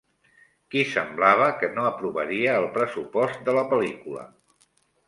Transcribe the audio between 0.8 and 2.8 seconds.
semblava que no aprovaria el